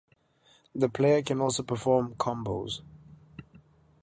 [0.73, 2.81] The player can also perform "combos".